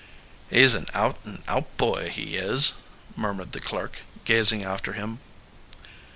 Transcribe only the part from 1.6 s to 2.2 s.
boy,